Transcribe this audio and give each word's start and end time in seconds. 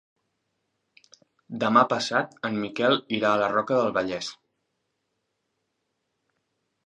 Demà 1.63 1.81
passat 1.91 2.33
en 2.49 2.57
Miquel 2.63 2.97
irà 3.17 3.31
a 3.33 3.39
la 3.41 3.49
Roca 3.53 3.77
del 3.81 3.93
Vallès. 3.97 4.29